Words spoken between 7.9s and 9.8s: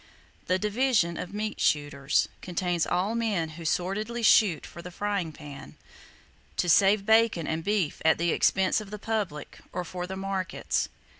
at the expense of the public,